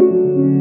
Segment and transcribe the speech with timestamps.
[0.00, 0.59] Música